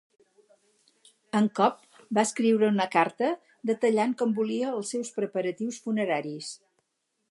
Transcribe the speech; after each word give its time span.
En 1.39 1.49
Cobb 1.59 1.99
va 2.19 2.25
escriure 2.29 2.71
una 2.77 2.89
carta 2.97 3.31
detallant 3.73 4.19
com 4.23 4.35
volia 4.43 4.75
els 4.81 4.93
seus 4.97 5.17
preparatius 5.23 5.83
funeraris. 5.87 6.55